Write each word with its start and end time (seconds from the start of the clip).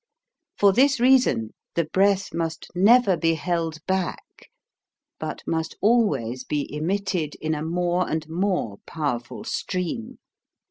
For 0.57 0.73
this 0.73 0.99
reason 0.99 1.53
the 1.75 1.83
breath 1.85 2.33
must 2.33 2.65
never 2.73 3.15
be 3.15 3.35
held 3.35 3.85
back, 3.85 4.49
but 5.19 5.43
must 5.45 5.77
always 5.79 6.43
be 6.43 6.67
emitted 6.73 7.35
in 7.35 7.53
a 7.53 7.61
more 7.61 8.09
and 8.09 8.27
more 8.27 8.79
powerful 8.87 9.43
stream. 9.43 10.17